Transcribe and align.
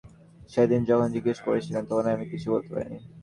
সেদিন 0.49 0.81
যখন 0.85 1.07
জিজ্ঞেস 1.15 1.37
করেছিলেন, 1.41 1.83
তখন 1.85 2.05
আমি 2.13 2.25
কিছু 2.31 2.47
বলতে 2.53 2.69
পারিনি। 2.73 2.97